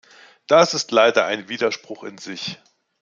[0.47, 2.57] Das ist leider ein Widerspruch in sich.